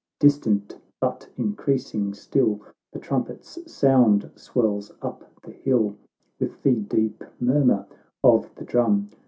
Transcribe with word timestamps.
—distant, 0.19 0.75
but 0.99 1.29
increasing 1.37 2.11
still, 2.15 2.59
The 2.91 2.97
trumpet's 2.97 3.71
sound 3.71 4.31
swells 4.35 4.91
up 5.03 5.23
the 5.43 5.51
hill, 5.51 5.95
With 6.39 6.63
the 6.63 6.73
deep 6.77 7.23
murmur 7.39 7.85
of 8.23 8.49
the 8.55 8.65
drum. 8.65 9.11